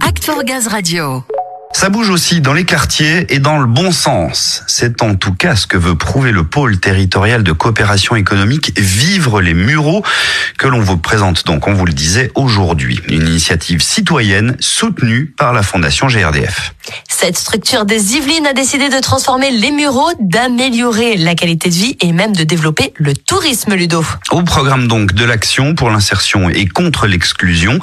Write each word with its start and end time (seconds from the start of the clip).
Act 0.00 0.24
for 0.24 0.42
Gaz 0.42 0.66
Radio. 0.72 1.35
Ça 1.78 1.90
bouge 1.90 2.08
aussi 2.08 2.40
dans 2.40 2.54
les 2.54 2.64
quartiers 2.64 3.26
et 3.28 3.38
dans 3.38 3.58
le 3.58 3.66
bon 3.66 3.92
sens. 3.92 4.64
C'est 4.66 5.02
en 5.02 5.14
tout 5.14 5.34
cas 5.34 5.56
ce 5.56 5.66
que 5.66 5.76
veut 5.76 5.94
prouver 5.94 6.32
le 6.32 6.42
pôle 6.42 6.80
territorial 6.80 7.42
de 7.42 7.52
coopération 7.52 8.16
économique 8.16 8.72
Vivre 8.80 9.42
les 9.42 9.52
Mureaux 9.52 10.02
que 10.56 10.68
l'on 10.68 10.80
vous 10.80 10.96
présente 10.96 11.44
donc, 11.44 11.68
on 11.68 11.74
vous 11.74 11.84
le 11.84 11.92
disait, 11.92 12.32
aujourd'hui. 12.34 12.98
Une 13.08 13.28
initiative 13.28 13.82
citoyenne 13.82 14.56
soutenue 14.58 15.34
par 15.36 15.52
la 15.52 15.62
Fondation 15.62 16.06
GRDF. 16.06 16.72
Cette 17.10 17.36
structure 17.36 17.84
des 17.84 18.14
Yvelines 18.16 18.46
a 18.46 18.54
décidé 18.54 18.88
de 18.88 18.98
transformer 19.00 19.50
les 19.50 19.70
Mureaux, 19.70 20.12
d'améliorer 20.18 21.18
la 21.18 21.34
qualité 21.34 21.68
de 21.68 21.74
vie 21.74 21.96
et 22.00 22.12
même 22.12 22.34
de 22.34 22.44
développer 22.44 22.94
le 22.96 23.14
tourisme 23.14 23.74
ludo. 23.74 24.02
Au 24.30 24.42
programme 24.42 24.88
donc 24.88 25.12
de 25.12 25.26
l'action 25.26 25.74
pour 25.74 25.90
l'insertion 25.90 26.48
et 26.48 26.66
contre 26.66 27.06
l'exclusion, 27.06 27.78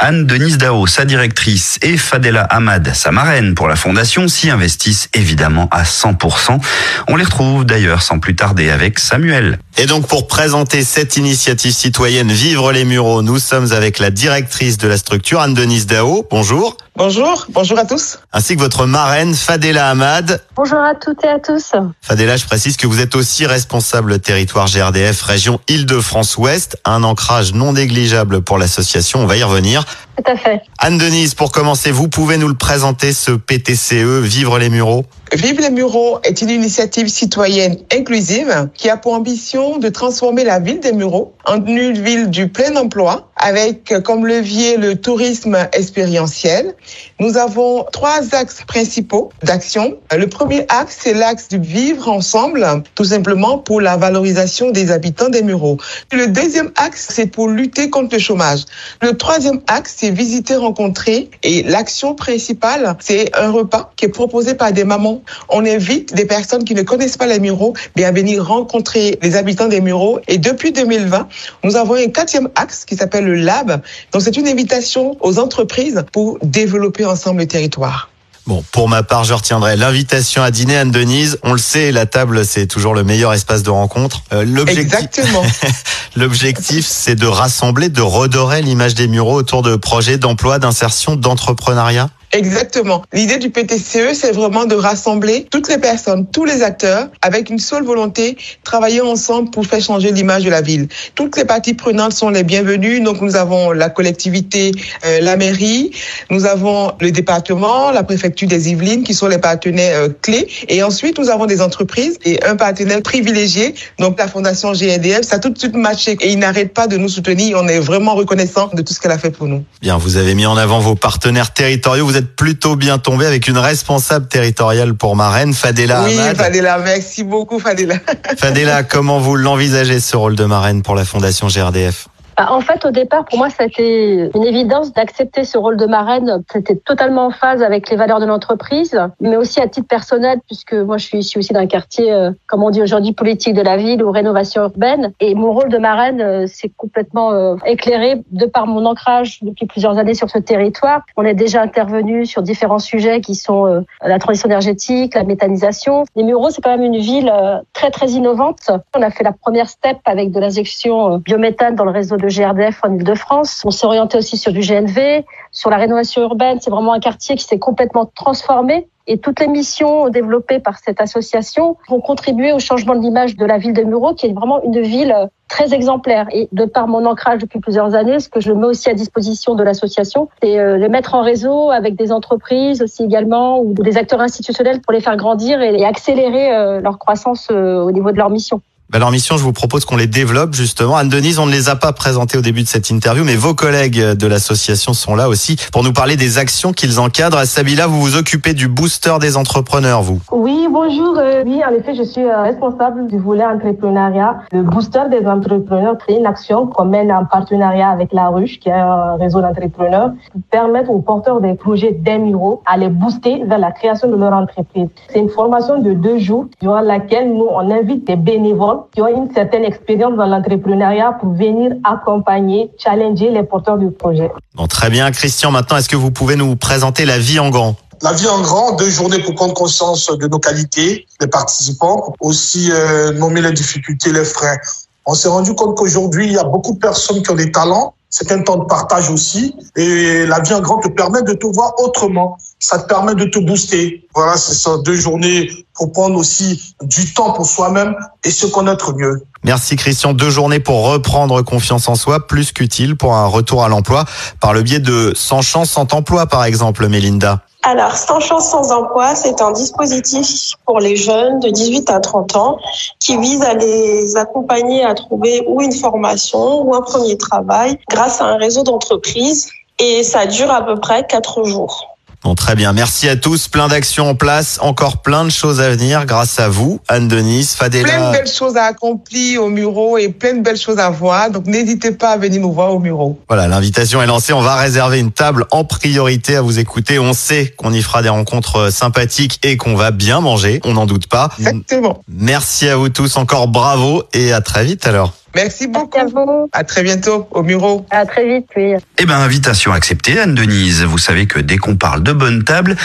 Anne-Denise 0.00 0.58
Dao, 0.58 0.86
sa 0.86 1.06
directrice, 1.06 1.78
et 1.80 1.96
Fadela 1.96 2.42
Ahmad, 2.42 2.92
sa 2.94 3.10
marraine, 3.10 3.37
pour 3.54 3.68
la 3.68 3.76
Fondation 3.76 4.26
s'y 4.26 4.50
investissent 4.50 5.08
évidemment 5.14 5.68
à 5.70 5.84
100%. 5.84 6.60
On 7.06 7.16
les 7.16 7.24
retrouve 7.24 7.64
d'ailleurs 7.64 8.02
sans 8.02 8.18
plus 8.18 8.34
tarder 8.34 8.70
avec 8.70 8.98
Samuel. 8.98 9.58
Et 9.80 9.86
donc 9.86 10.08
pour 10.08 10.26
présenter 10.26 10.82
cette 10.82 11.16
initiative 11.16 11.72
citoyenne 11.72 12.32
Vivre 12.32 12.72
les 12.72 12.84
Mureaux, 12.84 13.22
nous 13.22 13.38
sommes 13.38 13.70
avec 13.70 14.00
la 14.00 14.10
directrice 14.10 14.76
de 14.76 14.88
la 14.88 14.96
structure, 14.96 15.40
Anne-Denise 15.40 15.86
Dao. 15.86 16.26
Bonjour. 16.28 16.76
Bonjour, 16.96 17.46
bonjour 17.50 17.78
à 17.78 17.84
tous. 17.84 18.18
Ainsi 18.32 18.56
que 18.56 18.60
votre 18.60 18.86
marraine, 18.86 19.36
Fadela 19.36 19.88
Ahmad. 19.88 20.42
Bonjour 20.56 20.80
à 20.80 20.96
toutes 20.96 21.22
et 21.22 21.28
à 21.28 21.38
tous. 21.38 21.70
Fadela, 22.02 22.36
je 22.36 22.44
précise 22.44 22.76
que 22.76 22.88
vous 22.88 23.00
êtes 23.00 23.14
aussi 23.14 23.46
responsable 23.46 24.18
territoire 24.18 24.66
GRDF 24.66 25.22
région 25.22 25.60
Île-de-France-Ouest, 25.68 26.78
un 26.84 27.04
ancrage 27.04 27.54
non 27.54 27.74
négligeable 27.74 28.42
pour 28.42 28.58
l'association, 28.58 29.20
on 29.20 29.26
va 29.26 29.36
y 29.36 29.44
revenir. 29.44 29.84
Tout 30.16 30.28
à 30.28 30.36
fait. 30.36 30.60
Anne-Denise, 30.80 31.34
pour 31.34 31.52
commencer, 31.52 31.92
vous 31.92 32.08
pouvez 32.08 32.36
nous 32.36 32.48
le 32.48 32.54
présenter, 32.54 33.12
ce 33.12 33.30
PTCE, 33.30 34.22
Vivre 34.22 34.58
les 34.58 34.70
Mureaux? 34.70 35.06
Vive 35.32 35.60
les 35.60 35.70
Mureaux 35.70 36.20
est 36.24 36.40
une 36.40 36.48
initiative 36.48 37.08
citoyenne 37.08 37.76
inclusive 37.92 38.70
qui 38.74 38.88
a 38.88 38.96
pour 38.96 39.12
ambition 39.12 39.78
de 39.78 39.90
transformer 39.90 40.42
la 40.42 40.58
ville 40.58 40.80
des 40.80 40.92
Mureaux 40.92 41.34
en 41.44 41.62
une 41.66 41.92
ville 41.92 42.30
du 42.30 42.48
plein 42.48 42.74
emploi 42.76 43.27
avec 43.38 43.92
comme 44.04 44.26
levier 44.26 44.76
le 44.76 44.96
tourisme 44.96 45.56
expérientiel. 45.72 46.74
Nous 47.20 47.36
avons 47.36 47.84
trois 47.92 48.34
axes 48.34 48.62
principaux 48.66 49.30
d'action. 49.42 49.96
Le 50.16 50.26
premier 50.28 50.66
axe, 50.68 50.98
c'est 51.02 51.14
l'axe 51.14 51.48
du 51.48 51.58
vivre 51.58 52.08
ensemble, 52.08 52.66
tout 52.94 53.04
simplement 53.04 53.58
pour 53.58 53.80
la 53.80 53.96
valorisation 53.96 54.70
des 54.70 54.90
habitants 54.90 55.28
des 55.28 55.42
Mureaux. 55.42 55.78
Le 56.12 56.28
deuxième 56.28 56.70
axe, 56.76 57.08
c'est 57.10 57.26
pour 57.26 57.48
lutter 57.48 57.90
contre 57.90 58.14
le 58.14 58.20
chômage. 58.20 58.64
Le 59.02 59.16
troisième 59.16 59.60
axe, 59.66 59.94
c'est 59.98 60.10
visiter, 60.10 60.56
rencontrer. 60.56 61.30
Et 61.42 61.62
l'action 61.62 62.14
principale, 62.14 62.96
c'est 63.00 63.34
un 63.36 63.50
repas 63.50 63.92
qui 63.96 64.06
est 64.06 64.08
proposé 64.08 64.54
par 64.54 64.72
des 64.72 64.84
mamans 64.84 65.22
on 65.48 65.64
invite 65.64 66.14
des 66.14 66.24
personnes 66.24 66.64
qui 66.64 66.74
ne 66.74 66.82
connaissent 66.82 67.16
pas 67.16 67.26
les 67.26 67.40
Mureaux 67.40 67.74
à 67.98 68.12
venir 68.12 68.46
rencontrer 68.46 69.18
les 69.22 69.36
habitants 69.36 69.68
des 69.68 69.80
Mureaux. 69.80 70.20
Et 70.28 70.38
depuis 70.38 70.72
2020, 70.72 71.28
nous 71.64 71.76
avons 71.76 71.94
un 71.94 72.08
quatrième 72.08 72.48
axe 72.54 72.84
qui 72.84 72.96
s'appelle 72.96 73.27
le 73.28 73.34
Lab. 73.34 73.82
Donc 74.12 74.22
c'est 74.22 74.36
une 74.36 74.48
invitation 74.48 75.16
aux 75.20 75.38
entreprises 75.38 76.04
pour 76.12 76.38
développer 76.42 77.04
ensemble 77.04 77.40
le 77.40 77.48
territoire. 77.48 78.10
Bon, 78.48 78.64
pour 78.72 78.88
ma 78.88 79.02
part, 79.02 79.24
je 79.24 79.34
retiendrai 79.34 79.76
l'invitation 79.76 80.42
à 80.42 80.50
dîner 80.50 80.78
Anne-Denise. 80.78 81.38
On 81.42 81.52
le 81.52 81.58
sait, 81.58 81.92
la 81.92 82.06
table, 82.06 82.46
c'est 82.46 82.66
toujours 82.66 82.94
le 82.94 83.04
meilleur 83.04 83.34
espace 83.34 83.62
de 83.62 83.68
rencontre. 83.68 84.22
Euh, 84.32 84.64
Exactement. 84.64 85.44
L'objectif, 86.16 86.86
c'est 86.86 87.14
de 87.14 87.26
rassembler, 87.26 87.90
de 87.90 88.00
redorer 88.00 88.62
l'image 88.62 88.94
des 88.94 89.06
Mureaux 89.06 89.34
autour 89.34 89.60
de 89.60 89.76
projets 89.76 90.16
d'emploi, 90.16 90.58
d'insertion, 90.58 91.14
d'entrepreneuriat. 91.14 92.08
Exactement. 92.32 93.02
L'idée 93.12 93.38
du 93.38 93.50
PTCE, 93.50 94.12
c'est 94.12 94.32
vraiment 94.32 94.66
de 94.66 94.74
rassembler 94.74 95.46
toutes 95.50 95.68
les 95.68 95.78
personnes, 95.78 96.26
tous 96.30 96.44
les 96.44 96.62
acteurs, 96.62 97.08
avec 97.22 97.48
une 97.48 97.58
seule 97.58 97.84
volonté, 97.84 98.36
travailler 98.64 99.00
ensemble 99.00 99.50
pour 99.50 99.64
faire 99.66 99.80
changer 99.80 100.12
l'image 100.12 100.44
de 100.44 100.50
la 100.50 100.60
ville. 100.60 100.88
Toutes 101.14 101.36
les 101.36 101.44
parties 101.44 101.74
prenantes 101.74 102.12
sont 102.12 102.28
les 102.28 102.42
bienvenues. 102.42 103.00
Donc 103.00 103.20
nous 103.22 103.36
avons 103.36 103.72
la 103.72 103.88
collectivité, 103.88 104.72
euh, 105.06 105.20
la 105.20 105.36
mairie, 105.36 105.90
nous 106.30 106.44
avons 106.44 106.92
le 107.00 107.10
département, 107.10 107.90
la 107.90 108.02
préfecture 108.02 108.48
des 108.48 108.70
Yvelines, 108.70 109.04
qui 109.04 109.14
sont 109.14 109.28
les 109.28 109.38
partenaires 109.38 110.02
euh, 110.02 110.08
clés. 110.20 110.48
Et 110.68 110.82
ensuite, 110.82 111.18
nous 111.18 111.30
avons 111.30 111.46
des 111.46 111.62
entreprises 111.62 112.18
et 112.24 112.42
un 112.44 112.56
partenaire 112.56 113.02
privilégié, 113.02 113.74
donc 113.98 114.18
la 114.18 114.28
Fondation 114.28 114.72
GNDF. 114.72 115.22
Ça 115.22 115.36
a 115.36 115.38
tout 115.38 115.50
de 115.50 115.58
suite 115.58 115.74
matché 115.74 116.16
et 116.20 116.30
il 116.30 116.38
n'arrête 116.38 116.74
pas 116.74 116.86
de 116.86 116.96
nous 116.98 117.08
soutenir. 117.08 117.58
On 117.60 117.68
est 117.68 117.80
vraiment 117.80 118.14
reconnaissant 118.14 118.68
de 118.72 118.82
tout 118.82 118.92
ce 118.92 119.00
qu'elle 119.00 119.12
a 119.12 119.18
fait 119.18 119.30
pour 119.30 119.46
nous. 119.46 119.64
Bien, 119.80 119.96
vous 119.96 120.16
avez 120.16 120.34
mis 120.34 120.46
en 120.46 120.56
avant 120.56 120.80
vos 120.80 120.94
partenaires 120.94 121.54
territoriaux. 121.54 122.17
Êtes 122.18 122.36
plutôt 122.36 122.76
bien 122.76 122.98
tombé 122.98 123.26
avec 123.26 123.48
une 123.48 123.58
responsable 123.58 124.28
territoriale 124.28 124.94
pour 124.94 125.16
Marraine, 125.16 125.54
Fadela 125.54 126.04
Oui, 126.04 126.16
Fadela, 126.36 126.78
merci 126.78 127.24
beaucoup 127.24 127.58
Fadela. 127.58 127.96
Fadela, 128.36 128.82
comment 128.82 129.18
vous 129.18 129.36
l'envisagez 129.36 130.00
ce 130.00 130.16
rôle 130.16 130.36
de 130.36 130.44
marraine 130.44 130.82
pour 130.82 130.94
la 130.94 131.04
Fondation 131.04 131.46
GRDF 131.48 132.08
bah, 132.38 132.46
en 132.52 132.60
fait, 132.60 132.84
au 132.84 132.92
départ, 132.92 133.24
pour 133.24 133.36
moi, 133.36 133.50
c'était 133.50 134.30
une 134.32 134.44
évidence 134.44 134.92
d'accepter 134.92 135.42
ce 135.42 135.58
rôle 135.58 135.76
de 135.76 135.86
marraine. 135.86 136.44
C'était 136.52 136.76
totalement 136.76 137.26
en 137.26 137.30
phase 137.32 137.64
avec 137.64 137.90
les 137.90 137.96
valeurs 137.96 138.20
de 138.20 138.26
l'entreprise, 138.26 138.96
mais 139.20 139.34
aussi 139.34 139.60
à 139.60 139.66
titre 139.66 139.88
personnel, 139.88 140.38
puisque 140.46 140.74
moi, 140.74 140.98
je 140.98 141.06
suis 141.06 141.18
aussi 141.36 141.52
d'un 141.52 141.66
quartier, 141.66 142.12
euh, 142.12 142.30
comme 142.46 142.62
on 142.62 142.70
dit 142.70 142.80
aujourd'hui, 142.80 143.12
politique 143.12 143.54
de 143.54 143.62
la 143.62 143.76
ville 143.76 144.04
ou 144.04 144.12
rénovation 144.12 144.62
urbaine. 144.62 145.12
Et 145.18 145.34
mon 145.34 145.52
rôle 145.52 145.68
de 145.68 145.78
marraine, 145.78 146.20
euh, 146.20 146.44
c'est 146.46 146.68
complètement 146.68 147.32
euh, 147.32 147.56
éclairé 147.66 148.22
de 148.30 148.46
par 148.46 148.68
mon 148.68 148.86
ancrage 148.86 149.40
depuis 149.42 149.66
plusieurs 149.66 149.98
années 149.98 150.14
sur 150.14 150.30
ce 150.30 150.38
territoire. 150.38 151.02
On 151.16 151.24
est 151.24 151.34
déjà 151.34 151.60
intervenu 151.60 152.24
sur 152.24 152.42
différents 152.42 152.78
sujets 152.78 153.20
qui 153.20 153.34
sont 153.34 153.84
la 154.00 154.18
transition 154.20 154.48
énergétique, 154.48 155.14
la 155.16 155.24
méthanisation. 155.24 156.04
Les 156.14 156.22
Mureaux, 156.22 156.50
c'est 156.50 156.62
quand 156.62 156.70
même 156.70 156.84
une 156.84 156.98
ville 156.98 157.32
très, 157.72 157.90
très 157.90 158.10
innovante. 158.10 158.70
On 158.94 159.02
a 159.02 159.10
fait 159.10 159.24
la 159.24 159.32
première 159.32 159.68
step 159.68 159.98
avec 160.04 160.30
de 160.30 160.38
l'injection 160.38 161.18
biométhane 161.18 161.74
dans 161.74 161.84
le 161.84 161.90
réseau 161.90 162.16
de 162.16 162.27
GRDF 162.28 162.80
en 162.84 162.94
Ile-de-France. 162.94 163.62
On 163.64 163.70
s'est 163.70 163.86
orienté 163.86 164.18
aussi 164.18 164.36
sur 164.36 164.52
du 164.52 164.60
GNV, 164.60 165.24
sur 165.52 165.70
la 165.70 165.76
rénovation 165.76 166.22
urbaine. 166.22 166.58
C'est 166.60 166.70
vraiment 166.70 166.92
un 166.92 167.00
quartier 167.00 167.36
qui 167.36 167.44
s'est 167.44 167.58
complètement 167.58 168.10
transformé. 168.14 168.88
Et 169.10 169.16
toutes 169.16 169.40
les 169.40 169.48
missions 169.48 170.10
développées 170.10 170.60
par 170.60 170.78
cette 170.78 171.00
association 171.00 171.78
vont 171.88 172.00
contribuer 172.00 172.52
au 172.52 172.58
changement 172.58 172.94
de 172.94 173.00
l'image 173.00 173.36
de 173.36 173.46
la 173.46 173.56
ville 173.56 173.72
de 173.72 173.82
Mureaux, 173.82 174.14
qui 174.14 174.26
est 174.26 174.32
vraiment 174.34 174.62
une 174.62 174.82
ville 174.82 175.14
très 175.48 175.72
exemplaire. 175.72 176.26
Et 176.30 176.48
de 176.52 176.66
par 176.66 176.86
mon 176.88 177.06
ancrage 177.06 177.40
depuis 177.40 177.58
plusieurs 177.58 177.94
années, 177.94 178.20
ce 178.20 178.28
que 178.28 178.40
je 178.40 178.52
mets 178.52 178.66
aussi 178.66 178.90
à 178.90 178.94
disposition 178.94 179.54
de 179.54 179.62
l'association, 179.62 180.28
c'est 180.42 180.58
euh, 180.58 180.76
les 180.76 180.90
mettre 180.90 181.14
en 181.14 181.22
réseau 181.22 181.70
avec 181.70 181.96
des 181.96 182.12
entreprises 182.12 182.82
aussi 182.82 183.02
également 183.02 183.60
ou 183.60 183.72
des 183.72 183.96
acteurs 183.96 184.20
institutionnels 184.20 184.82
pour 184.82 184.92
les 184.92 185.00
faire 185.00 185.16
grandir 185.16 185.62
et 185.62 185.84
accélérer 185.86 186.54
euh, 186.54 186.80
leur 186.80 186.98
croissance 186.98 187.48
euh, 187.50 187.80
au 187.80 187.90
niveau 187.90 188.12
de 188.12 188.18
leur 188.18 188.28
mission. 188.28 188.60
Ben, 188.90 189.00
leur 189.00 189.10
mission, 189.10 189.36
je 189.36 189.42
vous 189.42 189.52
propose 189.52 189.84
qu'on 189.84 189.98
les 189.98 190.06
développe 190.06 190.54
justement. 190.54 190.96
Anne-Denise, 190.96 191.38
on 191.38 191.44
ne 191.44 191.52
les 191.52 191.68
a 191.68 191.76
pas 191.76 191.92
présentés 191.92 192.38
au 192.38 192.40
début 192.40 192.62
de 192.62 192.68
cette 192.68 192.88
interview, 192.88 193.22
mais 193.22 193.36
vos 193.36 193.52
collègues 193.52 194.00
de 194.00 194.26
l'association 194.26 194.94
sont 194.94 195.14
là 195.14 195.28
aussi 195.28 195.56
pour 195.74 195.84
nous 195.84 195.92
parler 195.92 196.16
des 196.16 196.38
actions 196.38 196.72
qu'ils 196.72 196.98
encadrent. 196.98 197.44
Sabila, 197.44 197.86
vous 197.86 198.00
vous 198.00 198.16
occupez 198.16 198.54
du 198.54 198.66
booster 198.66 199.12
des 199.20 199.36
entrepreneurs, 199.36 200.00
vous? 200.00 200.20
Oui, 200.32 200.68
bonjour. 200.70 201.18
Euh, 201.18 201.42
oui, 201.44 201.60
en 201.62 201.74
effet, 201.74 201.94
je 201.94 202.02
suis 202.02 202.24
euh, 202.24 202.40
responsable 202.40 203.08
du 203.08 203.18
volet 203.18 203.44
entrepreneuriat. 203.44 204.38
Le 204.52 204.62
booster 204.62 205.02
des 205.10 205.26
entrepreneurs, 205.26 205.96
c'est 206.08 206.14
une 206.14 206.24
action 206.24 206.66
qu'on 206.66 206.86
mène 206.86 207.12
en 207.12 207.26
partenariat 207.26 207.90
avec 207.90 208.14
La 208.14 208.28
Ruche, 208.28 208.58
qui 208.58 208.70
est 208.70 208.72
un 208.72 209.16
réseau 209.16 209.42
d'entrepreneurs, 209.42 210.12
pour 210.32 210.40
permettre 210.50 210.88
aux 210.88 211.00
porteurs 211.00 211.42
des 211.42 211.52
projets 211.52 211.94
euro 212.08 212.62
à 212.64 212.78
les 212.78 212.88
booster 212.88 213.42
vers 213.44 213.58
la 213.58 213.70
création 213.70 214.10
de 214.10 214.16
leur 214.16 214.32
entreprise. 214.32 214.88
C'est 215.12 215.18
une 215.18 215.28
formation 215.28 215.78
de 215.78 215.92
deux 215.92 216.18
jours 216.18 216.46
durant 216.62 216.80
laquelle 216.80 217.28
nous, 217.28 217.48
on 217.50 217.70
invite 217.70 218.06
des 218.06 218.16
bénévoles 218.16 218.77
qui 218.92 219.02
ont 219.02 219.08
une 219.08 219.32
certaine 219.34 219.64
expérience 219.64 220.16
dans 220.16 220.26
l'entrepreneuriat 220.26 221.12
pour 221.20 221.32
venir 221.32 221.72
accompagner, 221.84 222.70
challenger 222.78 223.30
les 223.30 223.42
porteurs 223.42 223.78
du 223.78 223.90
projet. 223.90 224.30
Bon, 224.54 224.66
très 224.66 224.90
bien, 224.90 225.10
Christian. 225.10 225.50
Maintenant, 225.50 225.76
est-ce 225.76 225.88
que 225.88 225.96
vous 225.96 226.10
pouvez 226.10 226.36
nous 226.36 226.56
présenter 226.56 227.04
la 227.04 227.18
vie 227.18 227.38
en 227.38 227.50
grand? 227.50 227.76
La 228.02 228.12
vie 228.12 228.28
en 228.28 228.40
grand, 228.40 228.76
deux 228.76 228.90
journées 228.90 229.18
pour 229.18 229.34
prendre 229.34 229.54
conscience 229.54 230.06
de 230.06 230.28
nos 230.28 230.38
qualités, 230.38 231.06
des 231.20 231.26
participants, 231.26 232.14
aussi 232.20 232.70
euh, 232.70 233.12
nommer 233.12 233.40
les 233.40 233.52
difficultés, 233.52 234.12
les 234.12 234.24
freins. 234.24 234.56
On 235.04 235.14
s'est 235.14 235.28
rendu 235.28 235.54
compte 235.54 235.76
qu'aujourd'hui, 235.76 236.26
il 236.26 236.32
y 236.32 236.38
a 236.38 236.44
beaucoup 236.44 236.74
de 236.74 236.78
personnes 236.78 237.22
qui 237.22 237.30
ont 237.30 237.34
des 237.34 237.50
talents. 237.50 237.94
C'est 238.10 238.30
un 238.30 238.42
temps 238.42 238.56
de 238.56 238.64
partage 238.64 239.10
aussi. 239.10 239.54
Et 239.76 240.26
la 240.26 240.40
vie 240.40 240.54
en 240.54 240.60
grand 240.60 240.78
te 240.78 240.88
permet 240.88 241.22
de 241.22 241.32
te 241.32 241.46
voir 241.46 241.72
autrement 241.78 242.38
ça 242.58 242.78
te 242.78 242.88
permet 242.88 243.14
de 243.14 243.24
te 243.24 243.38
booster. 243.38 244.06
Voilà, 244.14 244.36
c'est 244.36 244.54
ça, 244.54 244.78
deux 244.84 244.94
journées 244.94 245.48
pour 245.78 245.92
prendre 245.92 246.18
aussi 246.18 246.74
du 246.82 247.14
temps 247.14 247.32
pour 247.32 247.46
soi-même 247.46 247.94
et 248.24 248.30
se 248.30 248.46
connaître 248.46 248.94
mieux. 248.94 249.22
Merci 249.44 249.76
Christian, 249.76 250.12
deux 250.12 250.30
journées 250.30 250.58
pour 250.58 250.90
reprendre 250.90 251.40
confiance 251.42 251.88
en 251.88 251.94
soi, 251.94 252.26
plus 252.26 252.52
qu'utile 252.52 252.96
pour 252.96 253.14
un 253.14 253.26
retour 253.26 253.64
à 253.64 253.68
l'emploi, 253.68 254.04
par 254.40 254.52
le 254.52 254.62
biais 254.62 254.80
de 254.80 255.12
Sans 255.14 255.40
chance, 255.40 255.70
sans 255.70 255.86
emploi 255.92 256.26
par 256.26 256.44
exemple, 256.44 256.88
Mélinda. 256.88 257.40
Alors, 257.62 257.96
Sans 257.96 258.20
chance, 258.20 258.50
sans 258.50 258.72
emploi, 258.72 259.14
c'est 259.14 259.42
un 259.42 259.52
dispositif 259.52 260.54
pour 260.64 260.80
les 260.80 260.96
jeunes 260.96 261.40
de 261.40 261.50
18 261.50 261.90
à 261.90 262.00
30 262.00 262.36
ans 262.36 262.58
qui 262.98 263.16
vise 263.18 263.42
à 263.42 263.54
les 263.54 264.16
accompagner 264.16 264.84
à 264.84 264.94
trouver 264.94 265.44
ou 265.46 265.60
une 265.60 265.72
formation 265.72 266.62
ou 266.62 266.74
un 266.74 266.82
premier 266.82 267.16
travail 267.18 267.78
grâce 267.90 268.20
à 268.20 268.24
un 268.24 268.36
réseau 268.36 268.62
d'entreprises 268.62 269.48
et 269.78 270.02
ça 270.02 270.26
dure 270.26 270.50
à 270.50 270.64
peu 270.64 270.78
près 270.80 271.06
quatre 271.06 271.44
jours. 271.44 271.87
Bon, 272.24 272.34
très 272.34 272.56
bien. 272.56 272.72
Merci 272.72 273.08
à 273.08 273.16
tous. 273.16 273.48
Plein 273.48 273.68
d'actions 273.68 274.10
en 274.10 274.14
place. 274.14 274.58
Encore 274.60 275.02
plein 275.02 275.24
de 275.24 275.30
choses 275.30 275.60
à 275.60 275.70
venir 275.70 276.04
grâce 276.04 276.40
à 276.40 276.48
vous, 276.48 276.80
Anne-Denise, 276.88 277.54
Fadela. 277.54 277.84
Plein 277.84 278.08
de 278.08 278.16
belles 278.16 278.32
choses 278.32 278.56
à 278.56 278.64
accomplir 278.64 279.44
au 279.44 279.48
Muro 279.48 279.98
et 279.98 280.08
plein 280.08 280.34
de 280.34 280.42
belles 280.42 280.58
choses 280.58 280.78
à 280.78 280.90
voir. 280.90 281.30
Donc 281.30 281.46
n'hésitez 281.46 281.92
pas 281.92 282.10
à 282.10 282.16
venir 282.16 282.40
nous 282.40 282.52
voir 282.52 282.74
au 282.74 282.80
Muro. 282.80 283.20
Voilà, 283.28 283.46
l'invitation 283.46 284.02
est 284.02 284.06
lancée. 284.06 284.32
On 284.32 284.40
va 284.40 284.56
réserver 284.56 284.98
une 284.98 285.12
table 285.12 285.46
en 285.52 285.64
priorité 285.64 286.36
à 286.36 286.42
vous 286.42 286.58
écouter. 286.58 286.98
On 286.98 287.12
sait 287.12 287.54
qu'on 287.56 287.72
y 287.72 287.82
fera 287.82 288.02
des 288.02 288.08
rencontres 288.08 288.72
sympathiques 288.72 289.38
et 289.44 289.56
qu'on 289.56 289.76
va 289.76 289.92
bien 289.92 290.20
manger. 290.20 290.60
On 290.64 290.72
n'en 290.72 290.86
doute 290.86 291.06
pas. 291.06 291.30
Exactement. 291.38 292.02
Merci 292.08 292.68
à 292.68 292.76
vous 292.76 292.88
tous. 292.88 293.16
Encore 293.16 293.46
bravo 293.48 294.02
et 294.12 294.32
à 294.32 294.40
très 294.40 294.64
vite 294.64 294.86
alors. 294.86 295.12
Merci 295.34 295.66
beaucoup. 295.68 295.98
À 295.98 296.04
vous. 296.06 296.48
À 296.52 296.64
très 296.64 296.82
bientôt 296.82 297.28
au 297.30 297.42
Muro. 297.42 297.86
À 297.90 298.06
très 298.06 298.26
vite, 298.26 298.46
oui. 298.56 298.72
Eh 298.98 299.04
ben, 299.06 299.16
invitation 299.18 299.72
acceptée, 299.72 300.18
Anne-Denise. 300.18 300.82
Vous 300.84 300.98
savez 300.98 301.26
que 301.26 301.38
dès 301.38 301.58
qu'on 301.58 301.76
parle 301.76 302.02
de 302.02 302.12
bonne 302.12 302.44
table, 302.44 302.76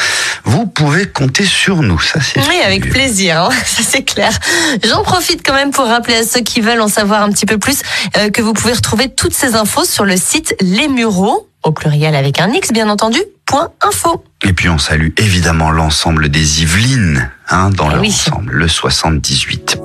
vous 0.43 0.65
pouvez 0.67 1.07
compter 1.07 1.45
sur 1.45 1.81
nous. 1.81 1.99
Ça, 1.99 2.19
c'est 2.21 2.39
Oui, 2.41 2.55
avec 2.65 2.89
plaisir, 2.89 3.41
hein, 3.43 3.49
ça 3.65 3.81
c'est 3.83 4.03
clair. 4.03 4.31
J'en 4.83 5.03
profite 5.03 5.45
quand 5.45 5.53
même 5.55 5.71
pour 5.71 5.85
rappeler 5.85 6.15
à 6.15 6.23
ceux 6.23 6.41
qui 6.41 6.61
veulent 6.61 6.81
en 6.81 6.87
savoir 6.87 7.23
un 7.23 7.29
petit 7.31 7.45
peu 7.45 7.57
plus 7.57 7.81
euh, 8.17 8.29
que 8.29 8.41
vous 8.41 8.53
pouvez 8.53 8.73
retrouver 8.73 9.09
toutes 9.09 9.33
ces 9.33 9.55
infos 9.55 9.85
sur 9.85 10.05
le 10.05 10.17
site 10.17 10.55
Les 10.61 10.87
Mureaux, 10.87 11.47
au 11.63 11.71
pluriel 11.71 12.13
avec 12.15 12.39
un 12.41 12.51
X 12.51 12.71
bien 12.73 12.89
entendu, 12.89 13.19
point 13.45 13.69
info. 13.81 14.23
Et 14.43 14.53
puis, 14.53 14.67
on 14.69 14.77
salue 14.77 15.09
évidemment 15.17 15.71
l'ensemble 15.71 16.29
des 16.29 16.61
Yvelines, 16.61 17.31
hein, 17.49 17.69
dans 17.69 17.87
Ah 17.87 17.93
leur 17.93 18.01
oui. 18.01 18.09
ensemble, 18.09 18.51
le 18.53 18.67
78. 18.67 19.77